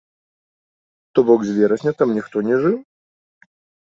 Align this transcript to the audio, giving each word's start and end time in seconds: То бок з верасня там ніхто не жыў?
То 1.13 1.19
бок 1.27 1.43
з 1.49 1.53
верасня 1.57 1.91
там 1.99 2.09
ніхто 2.17 2.37
не 2.47 2.57
жыў? 2.65 2.73